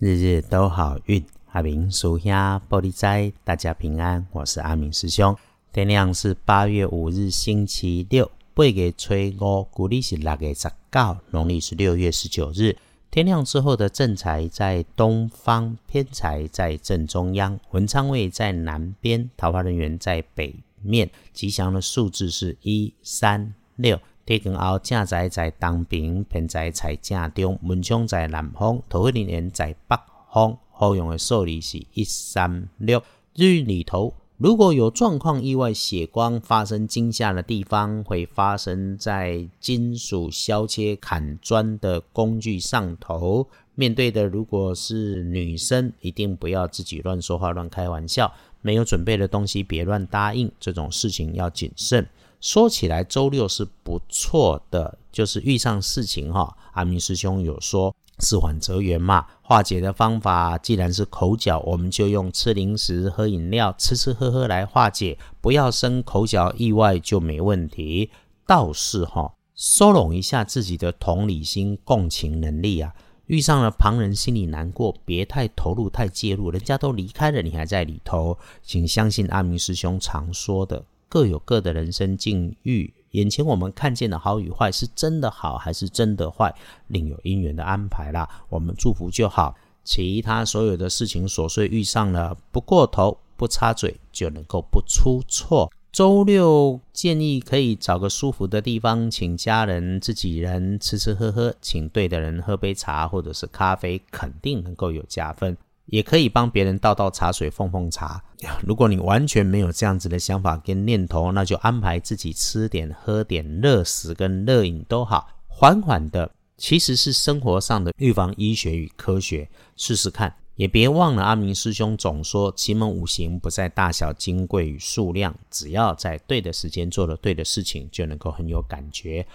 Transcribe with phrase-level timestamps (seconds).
[0.00, 1.22] 日日都好运，
[1.52, 4.26] 阿明属下玻璃斋，大家平安。
[4.32, 5.36] 我是阿明师兄。
[5.74, 12.74] 天亮是八月五日，星期六，八月初五，古历是六月十九，农历是六月十九日。
[13.10, 21.10] 天亮之后的正财在东方，偏财在正中央，文昌位在南边，桃花人员在北面。
[21.34, 24.00] 吉祥的数字是一三六。
[24.30, 29.98] 地根后正在在东边，偏在在正中，门窗在南方，桃花林园在北
[30.32, 30.56] 方。
[30.70, 33.02] 好用的数字是一三六。
[33.34, 43.48] 日里头，如果有状况、意外、血光发生惊吓的地方，会发生在金属削切、砍砖的工具上头。
[43.74, 48.32] 面对的如果是女生，一定不要自己乱说话、乱开玩笑。
[48.62, 50.48] 没有准备的东西，别乱答应。
[50.60, 52.06] 这种事情要谨慎。
[52.40, 56.56] 说起来，周六是不错的，就是遇上事情哈。
[56.72, 68.10] 阿明师兄有说“事缓则圆”嘛，化解的方法既然是口角，我们就用吃零食、喝饮料、吃吃喝喝来化解，不要生口角，意外就没问题。
[68.46, 72.94] 倒是哈，收拢一下自己的同理心、共情能力啊。
[73.26, 78.38] 遇上了旁人心里难过，别太投入、太介入，人家都离开了，你还在里头。
[78.62, 80.82] 请相信阿明师兄常说的。
[81.10, 86.54] 各有各的人生境遇，眼前我们看见的好与坏，是真的好还是真的坏，
[86.86, 88.26] 另有因缘的安排啦。
[88.48, 95.68] 我们祝福就好，其他所有的事情琐碎遇上了，不过头不插嘴就能够不出错。
[95.90, 105.56] 周六建议可以找个舒服的地方，请家人、自己人吃吃喝喝，请对的人喝杯茶或者是咖啡，肯定能够有加分。
[105.90, 108.22] 也可以帮别人倒倒茶水、奉奉茶。
[108.62, 120.34] 如果你完全没有这样子的想法跟念头，那就安排自己吃点、喝点热食跟热饮都好，缓缓的，其实是生活上的预防医学与科学，试试看。
[120.56, 129.26] 也别忘了阿明师兄总说，奇门五行不在大小、金贵与数量，只要在对的时间做了对的事情，就能够很有感觉。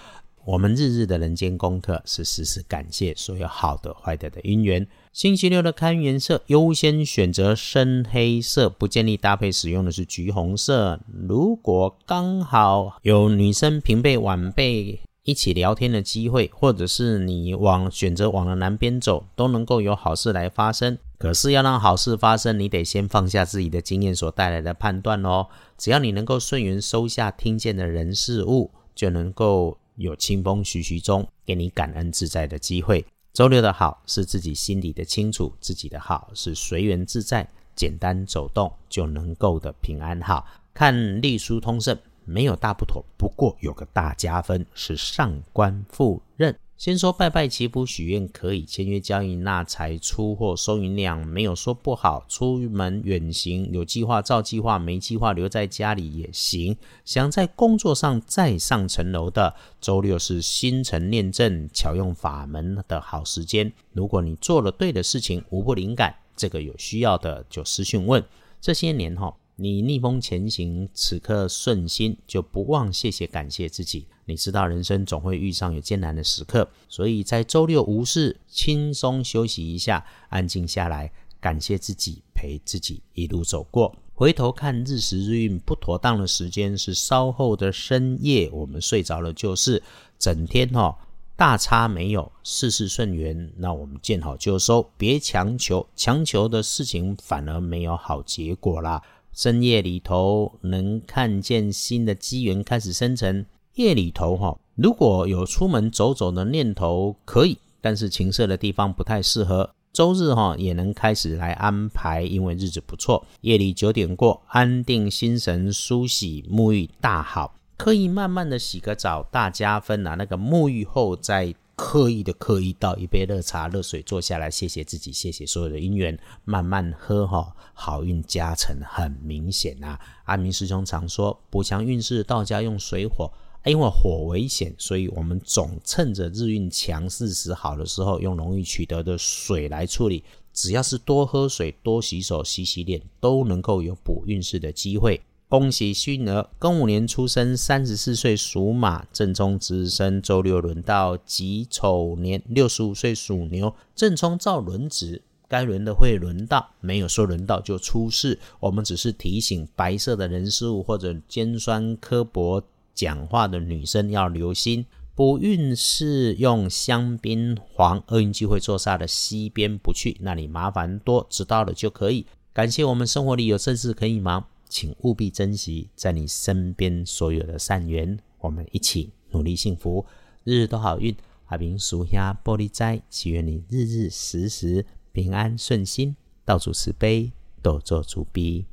[0.45, 4.87] 我们日日的人间功课是时时感谢所有好的、坏的的因缘。
[5.11, 10.99] 星期六的看颜色，优先选择深黑色，不建议搭配使用的是橘红色。
[11.27, 20.95] 如果刚好有女生平辈、晚辈一起聊天的机会，或者是你往选择往了南边走，都能够有好事来发生。
[21.17, 25.47] 可是要让好事发生，你得先放下自己的经验所带来的判断哦。
[25.75, 29.79] 只要你能够顺缘收下听见的人事物，就能够。
[29.95, 33.05] 有清风徐徐中，给你感恩自在的机会。
[33.33, 40.45] 周六的好是自己心里的清楚，自己的好是随缘自在，简单走动就能够的平安好。
[40.73, 46.57] 看隶书通胜，没有大不妥，不过有个大加分是上官赴任。
[46.77, 56.75] 先说拜拜祈福许愿可以签约交易纳财出货收银量没有说不好，出门远行有计划照计划，没计划留在家里也行。
[57.05, 63.71] 想在工作上再上层楼的，周六是心诚念正巧用法门的好时间。
[63.93, 68.21] 如果你做了对的事情，无不灵感，这个有需要的就私讯问。
[68.59, 69.33] 这些年哈。
[69.57, 74.05] 你逆风前行，此刻顺心，就不忘谢谢感谢自己。
[74.25, 83.95] 你知道人生总会遇上有艰难的时刻，所以在周六无事，轻松休息一下，安静下来，感谢自己，陪自己一路走过。
[84.13, 89.81] 回头看日时日运不妥当的时间是稍后的深夜，我们睡着了就是
[90.17, 90.97] 整天哈，
[91.35, 99.01] 大差没有，事事顺缘，那我们见好就收，别强求，强求的事情反而没有好结果啦。
[99.35, 103.45] 深夜里头能看见新的机缘开始生成。
[103.73, 109.69] 夜里头哈，如果有出门走走的念头可以，但是情色的地方不太适合。
[109.91, 113.25] 周日哈也能开始来安排，因为日子不错。
[113.41, 120.15] 夜里九点过，安定心神，梳洗沐浴大好，可以慢慢的洗个澡，大加分啊！
[120.15, 121.53] 那个沐浴后再。
[121.75, 129.99] 刻意的刻意倒一杯热茶、热水，坐下来，谢谢自己，谢谢所有的因缘，慢慢喝哈，好运加成很明显啊。
[130.23, 133.29] 阿明师兄常说，补强运势，道家用水火，
[133.65, 140.23] 因为火危险，所以我们总趁着日运强势时好的时候，用容易取得的水来处理。
[140.53, 145.21] 只要是多喝水、多洗手、洗洗脸，都能够有补运势的机会。
[145.47, 158.39] 恭喜勋儿，庚午年出生，三十四岁属马，正冲值日生，周六轮到己丑年，六十五岁属牛，正冲照轮值，该轮的会轮到，没有说轮到就出事。
[158.59, 162.63] 我们只是提醒白色的人事物或者尖酸刻薄
[162.95, 164.83] 讲话的女生要留心。
[165.13, 172.25] 不运是用香槟黄，厄运机会坐煞的西边不去，那里麻烦多，知道了就可以。
[172.51, 180.05] 感谢我们生活里有正事可以忙，请务必珍惜在你身边所有的善缘，我们一起努力幸福，
[180.43, 181.15] 日日都好运。
[181.45, 187.31] 阿明叔下玻璃斋，祈愿你日日时时平安顺心，道主慈悲，
[187.61, 188.65] 多做主逼。